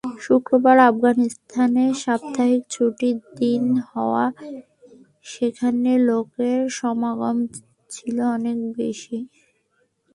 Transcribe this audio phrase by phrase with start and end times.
[0.21, 4.33] শুক্রবার আফগানিস্তানে সাপ্তাহিক ছুটির দিন হওয়ায়
[5.25, 7.37] সেখানে লোকের সমাগম
[7.89, 9.17] ছিল অনেক বেশি।